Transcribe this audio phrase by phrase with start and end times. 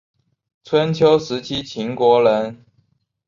[0.63, 2.65] 春秋时期秦国人。